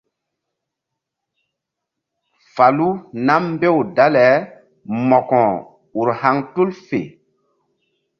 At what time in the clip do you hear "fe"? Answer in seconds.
6.85-7.01